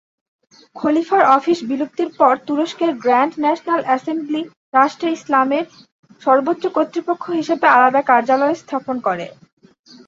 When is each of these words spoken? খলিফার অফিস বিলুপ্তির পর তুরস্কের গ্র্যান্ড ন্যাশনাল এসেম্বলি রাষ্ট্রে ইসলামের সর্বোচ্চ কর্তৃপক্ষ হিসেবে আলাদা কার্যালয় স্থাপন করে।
খলিফার 0.75 1.23
অফিস 1.35 1.59
বিলুপ্তির 1.69 2.09
পর 2.19 2.33
তুরস্কের 2.47 2.91
গ্র্যান্ড 3.03 3.33
ন্যাশনাল 3.43 3.81
এসেম্বলি 3.95 4.41
রাষ্ট্রে 4.73 5.09
ইসলামের 5.11 5.65
সর্বোচ্চ 6.21 6.63
কর্তৃপক্ষ 6.75 7.23
হিসেবে 7.39 7.65
আলাদা 7.75 8.01
কার্যালয় 8.09 8.55
স্থাপন 8.61 8.95
করে। 9.07 9.25